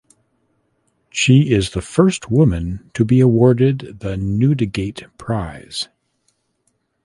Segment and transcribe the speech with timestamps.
[1.11, 5.89] She is the first woman to be awarded the Newdigate prize.